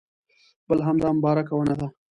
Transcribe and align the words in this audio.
بل 0.67 0.79
همدا 0.87 1.09
مبارکه 1.17 1.53
ونه 1.55 1.75
ده. 1.79 1.87